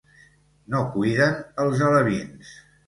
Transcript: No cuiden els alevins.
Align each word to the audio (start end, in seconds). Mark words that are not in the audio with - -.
No 0.75 0.81
cuiden 0.95 1.39
els 1.67 1.87
alevins. 1.91 2.61